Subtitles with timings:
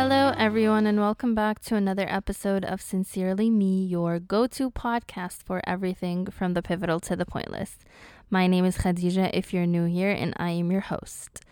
[0.00, 5.42] Hello, everyone, and welcome back to another episode of Sincerely Me, your go to podcast
[5.42, 7.76] for everything from the pivotal to the pointless.
[8.30, 11.44] My name is Khadija if you're new here, and I am your host.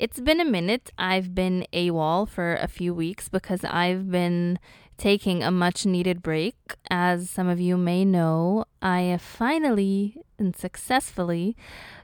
[0.00, 0.90] It's been a minute.
[0.96, 4.58] I've been AWOL for a few weeks because I've been
[4.96, 6.56] taking a much needed break.
[6.90, 11.54] As some of you may know, I have finally and successfully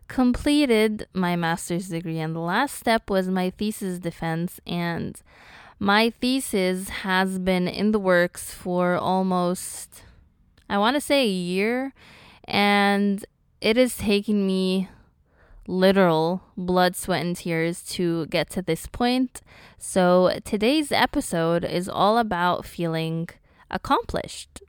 [0.09, 4.61] completed my master's degree, and the last step was my thesis defense.
[4.67, 5.19] And
[5.79, 10.03] my thesis has been in the works for almost,
[10.69, 11.95] I want to say, a year,
[12.45, 13.25] and
[13.63, 14.91] it is taking me
[15.67, 19.43] literal blood, sweat, and tears to get to this point.
[19.79, 23.29] So today's episode is all about feeling
[23.71, 24.63] accomplished.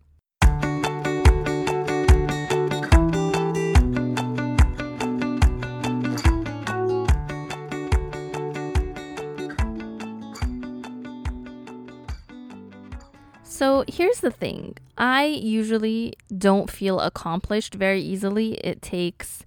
[13.43, 18.53] So here's the thing I usually don't feel accomplished very easily.
[18.64, 19.46] It takes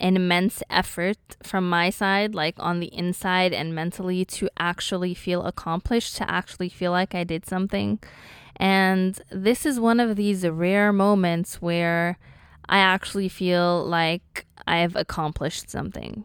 [0.00, 5.44] an immense effort from my side, like on the inside and mentally, to actually feel
[5.44, 8.00] accomplished, to actually feel like I did something.
[8.56, 12.18] And this is one of these rare moments where
[12.68, 16.24] I actually feel like I've accomplished something.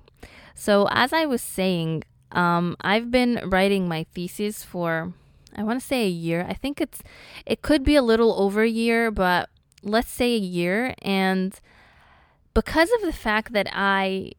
[0.54, 5.14] So, as I was saying, um, I've been writing my thesis for
[5.56, 6.46] I want to say a year.
[6.48, 7.02] I think it's
[7.46, 9.50] it could be a little over a year, but
[9.82, 11.60] let's say a year and
[12.56, 14.32] because of the fact that I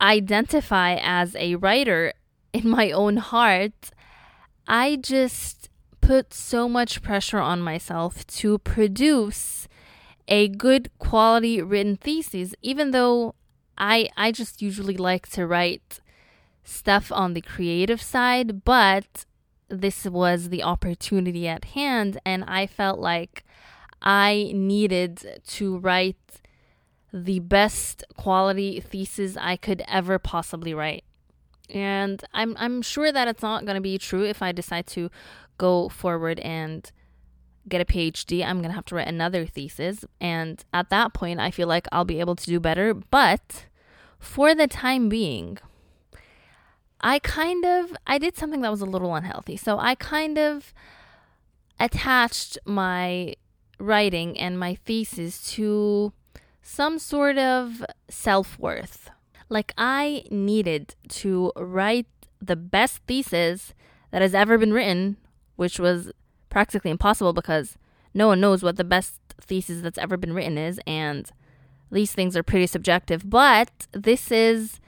[0.00, 2.12] identify as a writer
[2.52, 3.90] in my own heart,
[4.66, 5.70] I just
[6.02, 9.68] put so much pressure on myself to produce
[10.28, 13.34] a good quality written thesis even though
[13.78, 16.00] I I just usually like to write
[16.64, 19.24] stuff on the creative side, but
[19.68, 23.44] this was the opportunity at hand, and I felt like
[24.02, 26.41] I needed to write
[27.12, 31.04] the best quality thesis I could ever possibly write.
[31.68, 35.10] And I'm I'm sure that it's not going to be true if I decide to
[35.58, 36.90] go forward and
[37.68, 38.44] get a PhD.
[38.44, 41.86] I'm going to have to write another thesis and at that point I feel like
[41.92, 43.66] I'll be able to do better, but
[44.18, 45.58] for the time being,
[47.00, 49.56] I kind of I did something that was a little unhealthy.
[49.56, 50.72] So I kind of
[51.78, 53.34] attached my
[53.78, 56.12] writing and my thesis to
[56.62, 59.10] some sort of self-worth.
[59.48, 62.06] Like I needed to write
[62.40, 63.74] the best thesis
[64.10, 65.16] that has ever been written,
[65.56, 66.12] which was
[66.48, 67.76] practically impossible because
[68.14, 71.30] no one knows what the best thesis that's ever been written is and
[71.90, 74.80] these things are pretty subjective, but this is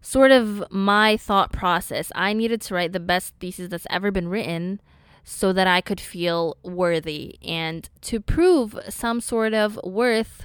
[0.00, 2.10] sort of my thought process.
[2.14, 4.80] I needed to write the best thesis that's ever been written
[5.24, 10.44] so that I could feel worthy and to prove some sort of worth.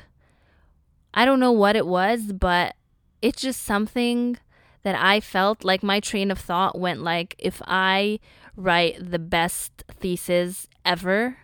[1.17, 2.75] I don't know what it was, but
[3.23, 4.37] it's just something
[4.83, 8.19] that I felt like my train of thought went like if I
[8.55, 11.39] write the best thesis ever,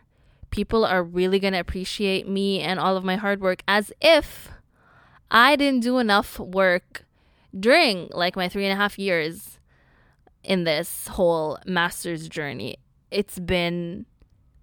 [0.51, 4.51] people are really going to appreciate me and all of my hard work as if
[5.31, 7.05] I didn't do enough work
[7.59, 9.57] during like my three and a half years
[10.43, 12.77] in this whole master's journey,
[13.09, 14.05] it's been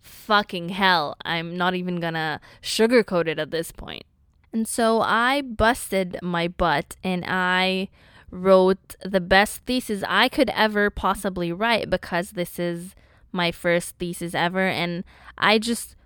[0.02, 1.16] fucking hell.
[1.24, 4.04] I'm not even gonna sugarcoat it at this point.
[4.52, 7.88] And so I busted my butt and I
[8.30, 12.94] wrote the best thesis I could ever possibly write because this is
[13.32, 14.66] my first thesis ever.
[14.66, 15.04] And
[15.38, 15.96] I just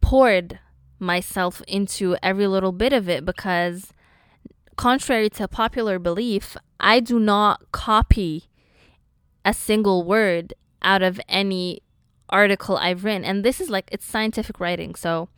[0.00, 0.58] poured
[0.98, 3.92] myself into every little bit of it because
[4.76, 8.44] contrary to popular belief, I do not copy
[9.44, 11.82] a single word out of any
[12.28, 13.24] article I've written.
[13.24, 14.94] And this is like, it's scientific writing.
[14.94, 15.28] So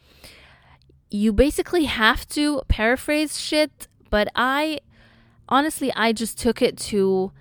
[1.10, 3.88] you basically have to paraphrase shit.
[4.10, 4.80] But I,
[5.48, 7.32] honestly, I just took it to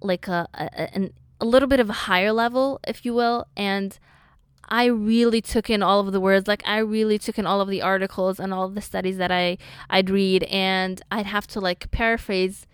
[0.00, 1.10] like a, a,
[1.40, 3.46] a little bit of a higher level, if you will.
[3.56, 3.98] And
[4.68, 6.46] I really took in all of the words.
[6.46, 9.30] Like I really took in all of the articles and all of the studies that
[9.30, 9.56] I
[9.88, 12.66] I'd read and I'd have to like paraphrase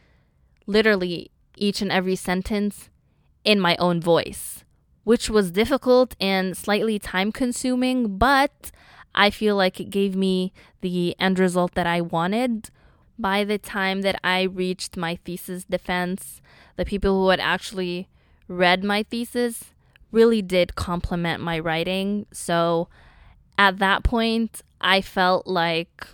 [0.67, 2.91] literally each and every sentence
[3.44, 4.64] in my own voice,
[5.05, 8.73] which was difficult and slightly time consuming, but
[9.14, 12.70] I feel like it gave me the end result that I wanted.
[13.19, 16.43] By the time that I reached my thesis defense,
[16.76, 18.08] the people who had actually
[18.49, 19.72] read my thesis
[20.11, 22.26] really did compliment my writing.
[22.32, 22.88] So
[23.56, 26.06] at that point, I felt like,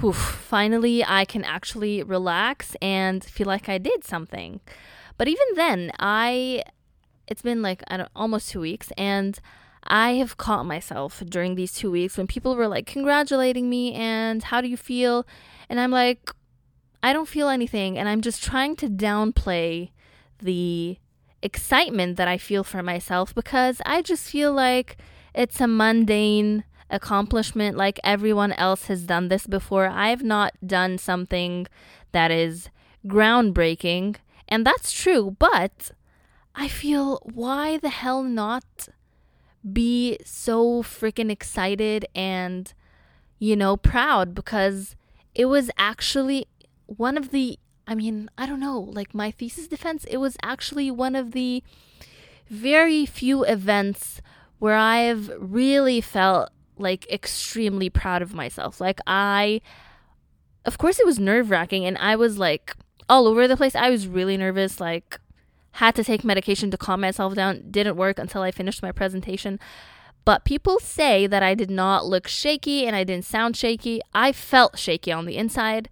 [0.00, 4.60] whew, finally I can actually relax and feel like I did something.
[5.18, 6.64] But even then, I,
[7.28, 7.82] it's been like
[8.16, 9.38] almost two weeks, and
[9.84, 14.42] I have caught myself during these two weeks when people were like congratulating me and
[14.42, 15.26] how do you feel?
[15.68, 16.30] And I'm like,
[17.02, 17.98] I don't feel anything.
[17.98, 19.90] And I'm just trying to downplay
[20.38, 20.98] the
[21.42, 24.96] excitement that I feel for myself because I just feel like
[25.34, 29.88] it's a mundane accomplishment like everyone else has done this before.
[29.88, 31.66] I've not done something
[32.12, 32.68] that is
[33.06, 34.16] groundbreaking,
[34.48, 35.90] and that's true, but
[36.54, 38.88] I feel why the hell not
[39.70, 42.74] be so freaking excited and
[43.38, 44.96] you know proud because
[45.34, 46.46] it was actually
[46.86, 50.90] one of the I mean, I don't know, like my thesis defense, it was actually
[50.90, 51.64] one of the
[52.48, 54.22] very few events
[54.60, 58.80] where I've really felt like extremely proud of myself.
[58.80, 59.60] Like I
[60.64, 62.76] of course it was nerve-wracking and I was like
[63.08, 63.74] all over the place.
[63.74, 65.18] I was really nervous like
[65.72, 67.64] had to take medication to calm myself down.
[67.70, 69.58] Didn't work until I finished my presentation.
[70.24, 74.00] But people say that I did not look shaky and I didn't sound shaky.
[74.14, 75.88] I felt shaky on the inside,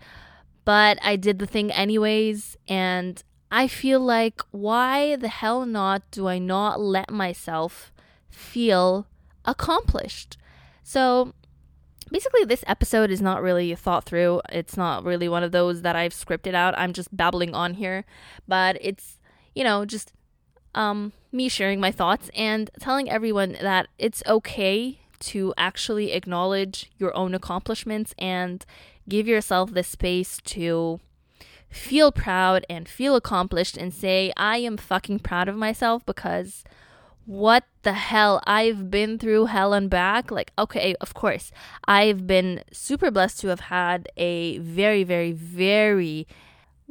[0.65, 2.57] but I did the thing anyways.
[2.69, 7.93] And I feel like, why the hell not do I not let myself
[8.29, 9.09] feel
[9.45, 10.37] accomplished?
[10.85, 11.35] So
[12.13, 14.43] basically, this episode is not really thought through.
[14.51, 16.79] It's not really one of those that I've scripted out.
[16.79, 18.05] I'm just babbling on here,
[18.47, 19.20] but it's
[19.55, 20.13] you know, just
[20.75, 27.15] um, me sharing my thoughts and telling everyone that it's okay to actually acknowledge your
[27.17, 28.65] own accomplishments and
[29.09, 31.01] give yourself the space to
[31.69, 36.65] feel proud and feel accomplished and say, I am fucking proud of myself because
[37.27, 40.31] what the hell I've been through hell and back.
[40.31, 41.53] Like, okay, of course,
[41.85, 46.27] I've been super blessed to have had a very, very, very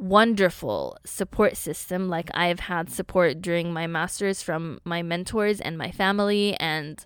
[0.00, 2.08] wonderful support system.
[2.08, 7.04] Like I've had support during my masters from my mentors and my family and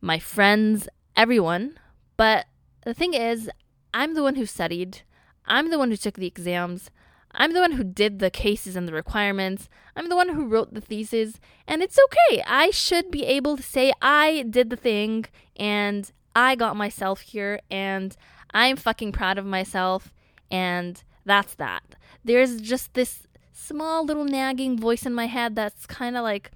[0.00, 1.78] my friends, everyone.
[2.16, 2.46] But
[2.84, 3.50] the thing is,
[3.94, 5.00] I'm the one who studied.
[5.46, 6.90] I'm the one who took the exams.
[7.34, 9.70] I'm the one who did the cases and the requirements.
[9.96, 11.40] I'm the one who wrote the thesis.
[11.66, 12.42] And it's okay.
[12.46, 15.24] I should be able to say I did the thing
[15.56, 18.14] and I got myself here and
[18.52, 20.12] I'm fucking proud of myself.
[20.50, 21.82] And that's that
[22.24, 26.50] there's just this small little nagging voice in my head that's kind of like,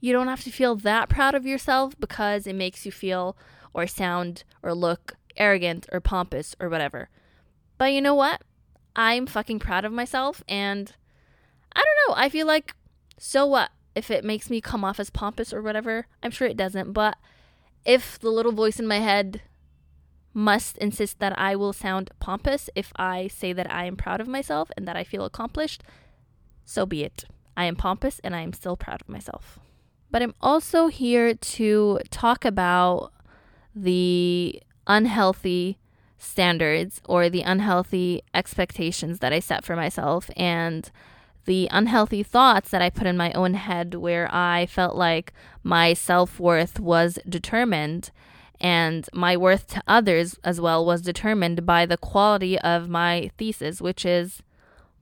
[0.00, 3.36] you don't have to feel that proud of yourself because it makes you feel
[3.74, 7.08] or sound or look arrogant or pompous or whatever.
[7.78, 8.42] But you know what?
[8.96, 10.92] I'm fucking proud of myself and
[11.72, 12.22] I don't know.
[12.22, 12.74] I feel like
[13.18, 16.06] so what if it makes me come off as pompous or whatever?
[16.22, 17.16] I'm sure it doesn't, but
[17.84, 19.42] if the little voice in my head
[20.32, 24.28] must insist that I will sound pompous if I say that I am proud of
[24.28, 25.82] myself and that I feel accomplished,
[26.64, 27.24] so be it.
[27.56, 29.58] I am pompous and I am still proud of myself.
[30.10, 33.12] But I'm also here to talk about
[33.74, 35.78] the unhealthy
[36.18, 40.90] standards or the unhealthy expectations that I set for myself and
[41.46, 45.94] the unhealthy thoughts that I put in my own head where I felt like my
[45.94, 48.10] self worth was determined
[48.60, 53.80] and my worth to others as well was determined by the quality of my thesis,
[53.80, 54.42] which is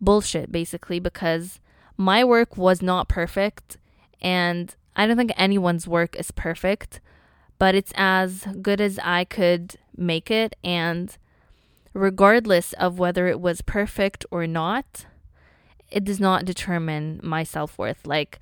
[0.01, 1.61] bullshit basically because
[1.97, 3.77] my work was not perfect
[4.21, 7.01] and I don't think anyone's work is perfect,
[7.59, 11.17] but it's as good as I could make it and
[11.93, 15.07] regardless of whether it was perfect or not,
[15.91, 18.07] it does not determine my self-worth.
[18.07, 18.39] Like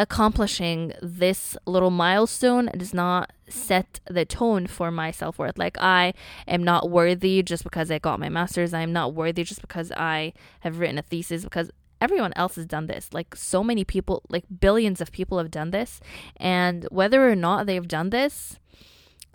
[0.00, 5.58] accomplishing this little milestone does not set the tone for my self worth.
[5.58, 6.14] Like, I
[6.48, 8.72] am not worthy just because I got my master's.
[8.72, 12.64] I am not worthy just because I have written a thesis, because everyone else has
[12.64, 13.10] done this.
[13.12, 16.00] Like, so many people, like billions of people have done this.
[16.38, 18.58] And whether or not they've done this,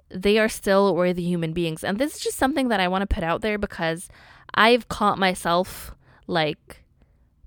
[0.10, 1.84] they are still worthy human beings.
[1.84, 4.10] And this is just something that I want to put out there because
[4.56, 5.94] I've caught myself
[6.26, 6.84] like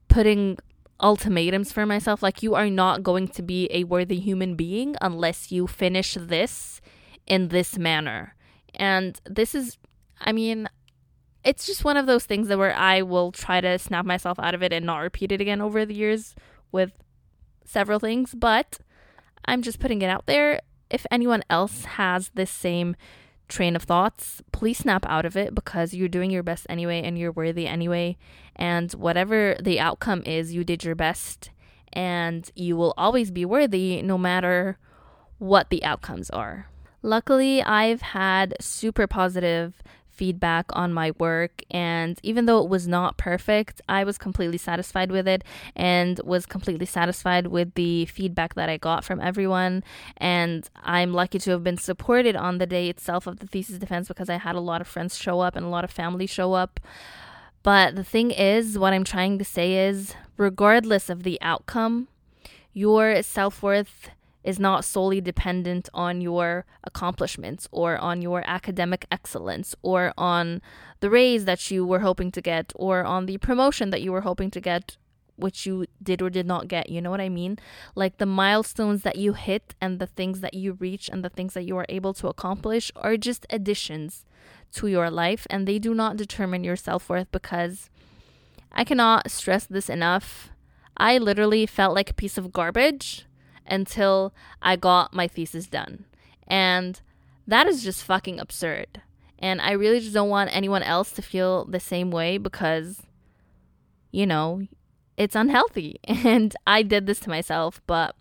[0.06, 0.58] putting
[1.00, 2.22] ultimatums for myself.
[2.22, 6.80] Like you are not going to be a worthy human being unless you finish this
[7.26, 8.34] in this manner.
[8.74, 9.78] And this is
[10.20, 10.68] i mean
[11.44, 14.54] it's just one of those things that where i will try to snap myself out
[14.54, 16.34] of it and not repeat it again over the years
[16.72, 16.90] with
[17.64, 18.80] several things but
[19.44, 20.60] i'm just putting it out there.
[20.90, 22.96] If anyone else has this same
[23.48, 27.18] train of thoughts, please snap out of it because you're doing your best anyway and
[27.18, 28.16] you're worthy anyway.
[28.56, 31.50] And whatever the outcome is, you did your best
[31.92, 34.78] and you will always be worthy no matter
[35.38, 36.68] what the outcomes are.
[37.02, 39.82] Luckily, I've had super positive
[40.18, 45.12] feedback on my work and even though it was not perfect i was completely satisfied
[45.12, 45.44] with it
[45.76, 49.84] and was completely satisfied with the feedback that i got from everyone.
[50.16, 54.08] And i'm lucky to have been supported on the day itself of the thesis defense
[54.08, 56.52] because i had a lot of friends show up and a lot of family show
[56.54, 56.80] up.
[57.62, 62.08] But the thing is what i'm trying to say is regardless of the outcome
[62.72, 64.10] your self-worth
[64.48, 70.62] is not solely dependent on your accomplishments or on your academic excellence or on
[71.00, 74.22] the raise that you were hoping to get or on the promotion that you were
[74.22, 74.96] hoping to get
[75.36, 77.58] which you did or did not get you know what i mean?
[77.94, 81.52] Like the milestones that you hit and the things that you reach and the things
[81.52, 84.24] that you are able to accomplish are just additions
[84.76, 87.90] to your life and they do not determine your self-worth because
[88.72, 90.48] i cannot stress this enough.
[90.96, 93.27] I literally felt like a piece of garbage
[93.70, 94.32] until
[94.62, 96.04] I got my thesis done.
[96.46, 97.00] And
[97.46, 99.02] that is just fucking absurd.
[99.38, 103.02] And I really just don't want anyone else to feel the same way because,
[104.10, 104.66] you know,
[105.16, 106.00] it's unhealthy.
[106.08, 107.80] And I did this to myself.
[107.86, 108.16] But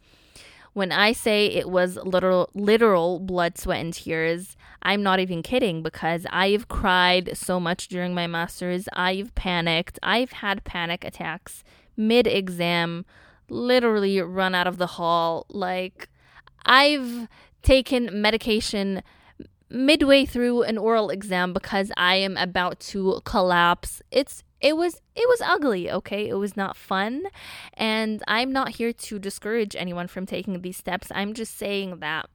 [0.73, 5.81] when I say it was literal, literal blood, sweat, and tears, I'm not even kidding
[5.81, 8.87] because I've cried so much during my master's.
[8.93, 9.97] I've panicked.
[10.03, 11.63] I've had panic attacks
[11.97, 13.05] mid exam
[13.49, 15.45] literally run out of the hall.
[15.49, 16.09] Like,
[16.65, 17.27] I've
[17.61, 19.03] taken medication
[19.69, 24.01] midway through an oral exam because I am about to collapse.
[24.11, 26.27] It's it was it was ugly, okay?
[26.27, 27.23] It was not fun.
[27.73, 31.09] And I'm not here to discourage anyone from taking these steps.
[31.13, 32.29] I'm just saying that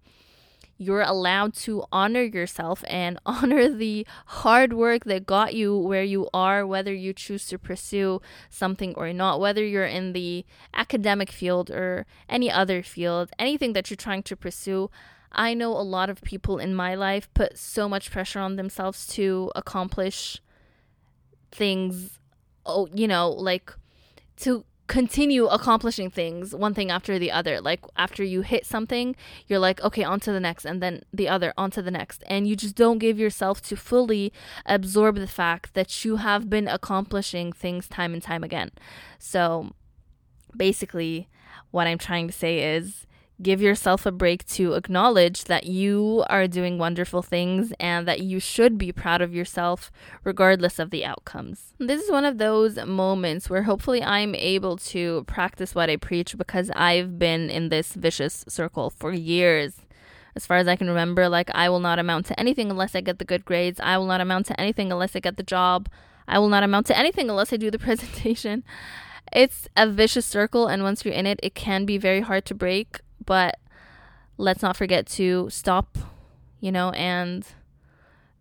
[0.82, 6.28] you're allowed to honor yourself and honor the hard work that got you where you
[6.34, 8.20] are, whether you choose to pursue
[8.50, 13.90] something or not, whether you're in the academic field or any other field, anything that
[13.90, 14.90] you're trying to pursue.
[15.30, 19.06] I know a lot of people in my life put so much pressure on themselves
[19.14, 20.42] to accomplish
[21.50, 22.18] things,
[22.66, 23.72] oh, you know, like
[24.38, 27.62] to continue accomplishing things one thing after the other.
[27.62, 31.30] Like after you hit something you're like okay on to the next and then the
[31.30, 32.22] other on to the next.
[32.26, 34.34] And you just don't give yourself to fully
[34.66, 38.70] absorb the fact that you have been accomplishing things time and time again.
[39.18, 39.72] So
[40.54, 41.26] basically
[41.70, 43.06] what i'm trying to say is
[43.42, 48.38] give yourself a break to acknowledge that you are doing wonderful things and that you
[48.38, 49.90] should be proud of yourself
[50.24, 51.74] regardless of the outcomes.
[51.78, 56.36] This is one of those moments where hopefully I'm able to practice what I preach
[56.36, 59.74] because I've been in this vicious circle for years.
[60.34, 63.02] As far as I can remember, like I will not amount to anything unless I
[63.02, 63.80] get the good grades.
[63.80, 65.88] I will not amount to anything unless I get the job.
[66.26, 68.64] I will not amount to anything unless I do the presentation.
[69.32, 72.54] It's a vicious circle, and once you're in it, it can be very hard to
[72.54, 73.58] break but
[74.36, 75.98] let's not forget to stop,
[76.60, 77.46] you know, and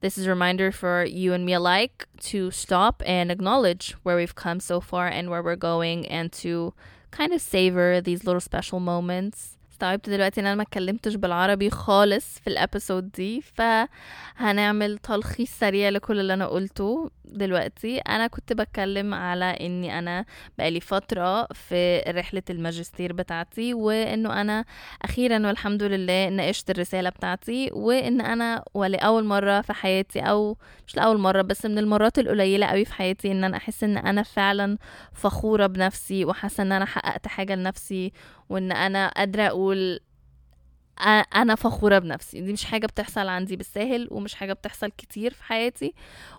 [0.01, 4.35] this is a reminder for you and me alike to stop and acknowledge where we've
[4.35, 6.73] come so far and where we're going and to
[7.11, 12.39] kind of savor these little special moments استوعبت دلوقتي إن أنا ما اتكلمتش بالعربي خالص
[12.39, 17.97] في الابيسود دي فهنعمل تلخيص سريع لكل اللي أنا قلته دلوقتي.
[17.97, 20.25] أنا كنت بتكلم على إني أنا
[20.57, 24.65] بقالي فترة في رحلة الماجستير بتاعتي وإنه أنا
[25.01, 30.57] أخيرا والحمد لله ناقشت الرسالة بتاعتي وإن أنا ولأول مرة في حياتي أو
[30.87, 34.23] مش لأول مرة بس من المرات القليلة قوي في حياتي إن أنا أحس إن أنا
[34.23, 34.77] فعلا
[35.13, 38.11] فخورة بنفسي وحاسة إن أنا حققت حاجة لنفسي
[38.51, 39.99] وإن أنا قادرة أقول
[41.35, 42.41] أنا فخورة بنفسي.
[42.41, 45.93] دي مش حاجة بتحصل عندي بالساهل ومش حاجة بتحصل كتير في حياتي.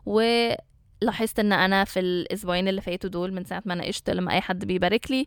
[0.06, 4.64] ولاحظت إن أنا في الأسبوعين اللي فاتوا دول من ساعة ما ناقشت لما أي حد
[4.64, 5.26] بيبارك لي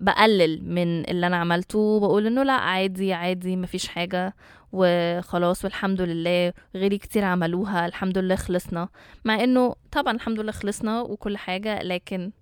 [0.00, 4.34] بقلل من اللي أنا عملته وبقول إنه لأ عادي عادي مفيش حاجة.
[4.72, 7.86] وخلاص والحمد لله غيري كتير عملوها.
[7.86, 8.88] الحمد لله خلصنا.
[9.24, 12.32] مع إنه طبعا الحمد لله خلصنا وكل حاجة لكن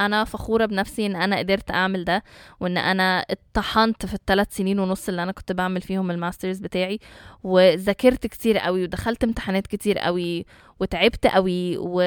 [0.00, 2.22] أنا فخورة بنفسي إن أنا قدرت أعمل ده
[2.60, 6.98] وإن أنا اتطحنت في الثلاث سنين ونص اللي أنا كنت بعمل فيهم الماسترز بتاعي.
[7.42, 10.46] وذاكرت كتير قوي ودخلت امتحانات كتير قوي
[10.80, 12.00] وتعبت قوي و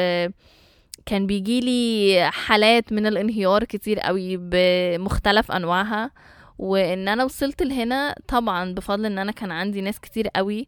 [1.06, 6.12] كان بيجيلي حالات من الانهيار كتير قوي بمختلف أنواعها.
[6.58, 10.68] وإن أنا وصلت لهنا طبعا بفضل إن أنا كان عندي ناس كتير قوي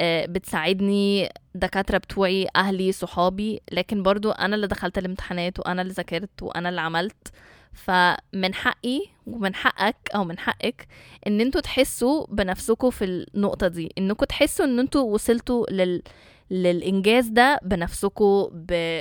[0.00, 3.60] بتساعدني دكاترة بتوعي أهلي صحابي.
[3.72, 7.32] لكن برضو أنا اللي دخلت الامتحانات وأنا اللي ذاكرت وأنا اللي عملت.
[7.72, 10.86] فمن حقي ومن حقك أو من حقك
[11.26, 13.92] إن أنتوا تحسوا بنفسكم في النقطة دي.
[13.98, 16.02] انكم تحسوا إن أنتوا وصلتوا لل...
[16.50, 19.00] للإنجاز ده بنفسكم ب...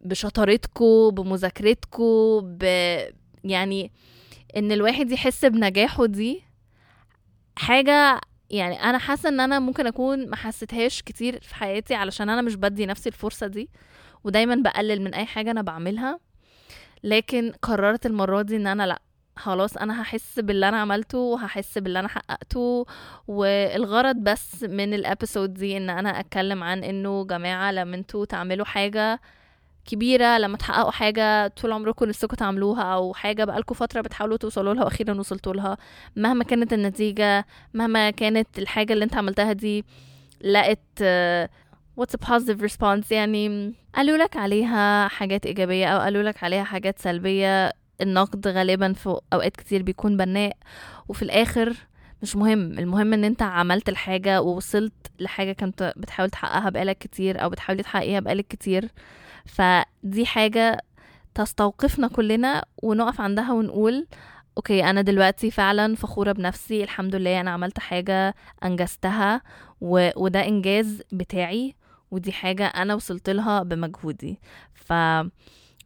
[0.00, 2.62] بشطارتكم بمذاكرتكم ب...
[3.44, 3.92] يعني
[4.56, 6.42] إن الواحد يحس بنجاحه دي
[7.56, 12.42] حاجة يعني أنا حاسة إن أنا ممكن أكون ما حسيتهاش كتير في حياتي علشان أنا
[12.42, 13.68] مش بدي نفسي الفرصة دي
[14.24, 16.20] ودايما بقلل من أي حاجة أنا بعملها.
[17.04, 19.02] لكن قررت المرة دي إن أنا لأ
[19.36, 22.86] خلاص أنا هحس باللي أنا عملته وهحس باللي أنا حققته.
[23.28, 29.20] والغرض بس من الابيسود دي إن أنا أتكلم عن إنه جماعة لما أنتوا تعملوا حاجة
[29.86, 34.84] كبيرة لما تحققوا حاجة طول عمركم نفسكم تعملوها أو حاجة بقالكم فترة بتحاولوا توصلوا لها
[34.84, 35.76] وأخيرا وصلتوا لها
[36.16, 39.84] مهما كانت النتيجة مهما كانت الحاجة اللي انت عملتها دي
[40.44, 41.48] لقت uh,
[42.00, 46.98] what's a positive response يعني قالوا لك عليها حاجات إيجابية أو قالوا لك عليها حاجات
[46.98, 47.72] سلبية.
[48.00, 50.56] النقد غالبا في أوقات كتير بيكون بناء
[51.08, 51.76] وفي الآخر
[52.24, 52.78] مش مهم.
[52.78, 58.20] المهم إن أنت عملت الحاجة ووصلت لحاجة كنت بتحاول تحققها بقالك كتير أو بتحاولي تحققيها
[58.20, 58.88] بقالك كتير.
[59.46, 60.80] فدي حاجة
[61.34, 64.06] تستوقفنا كلنا ونقف عندها ونقول
[64.56, 66.84] أوكي أنا دلوقتي فعلا فخورة بنفسي.
[66.84, 69.42] الحمد لله أنا عملت حاجة أنجزتها
[69.80, 70.10] و...
[70.16, 71.74] وده إنجاز بتاعي
[72.10, 74.40] ودي حاجة أنا وصلت لها بمجهودي.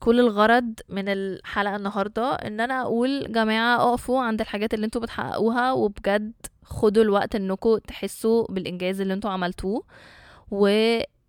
[0.01, 5.73] فكل الغرض من الحلقة النهاردة إن أنا أقول جماعة اقفوا عند الحاجات اللي أنتوا بتحققوها
[5.73, 6.33] وبجد
[6.65, 9.83] خدوا الوقت انكم تحسوا بالإنجاز اللي أنتوا عملتوه.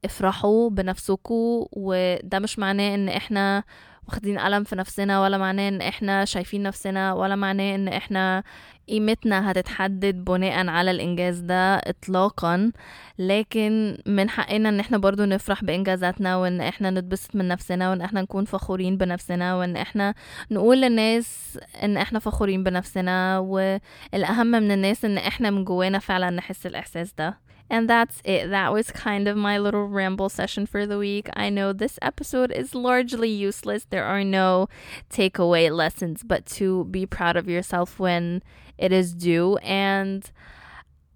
[0.04, 3.64] وافرحوا بنفسكم وده مش معناه إن إحنا
[4.08, 8.44] واخدين قلم في نفسنا ولا معناه إن إحنا شايفين نفسنا ولا معناه إن إحنا
[8.90, 12.72] قيمتنا هتتحدد بناء على الإنجاز ده اطلاقا.
[13.20, 18.22] لكن من حقنا إن إحنا برضو نفرح بإنجازاتنا وإن إحنا نتبسط من نفسنا وإن إحنا
[18.22, 20.14] نكون فخورين بنفسنا وإن إحنا
[20.52, 23.40] نقول للناس إن إحنا فخورين بنفسنا.
[23.40, 27.49] والأهم من الناس إن إحنا من جوانا فعلا نحس الإحساس ده.
[27.70, 28.50] And that's it.
[28.50, 31.30] That was kind of my little ramble session for the week.
[31.36, 33.86] I know this episode is largely useless.
[33.90, 34.68] There are no
[35.10, 38.42] takeaway lessons, but to be proud of yourself when
[38.78, 39.58] it is due.
[39.58, 40.30] And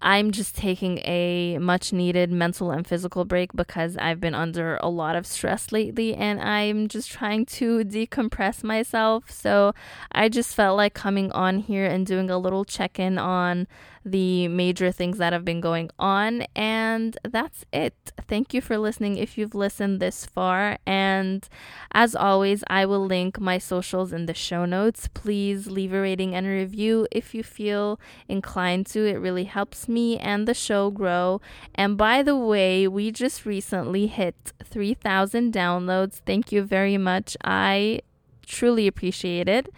[0.04, 4.88] I'm just taking a much needed mental and physical break because I've been under a
[4.90, 9.30] lot of stress lately and I'm just trying to decompress myself.
[9.30, 9.74] So
[10.12, 13.66] I just felt like coming on here and doing a little check in on
[14.04, 16.42] the major things that have been going on.
[16.54, 18.12] And that's it.
[18.28, 20.78] Thank you for listening if you've listened this far.
[20.86, 21.48] And
[21.92, 25.08] as always, I will link my socials in the show notes.
[25.14, 29.06] Please leave a rating and a review if you feel inclined to.
[29.06, 31.40] It really helps me and the show grow.
[31.74, 36.20] And by the way, we just recently hit 3,000 downloads.
[36.26, 37.36] Thank you very much.
[37.42, 38.00] I
[38.46, 39.70] truly appreciate it.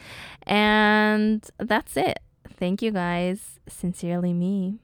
[0.43, 2.19] And that's it.
[2.57, 3.61] Thank you guys.
[3.69, 4.79] Sincerely me.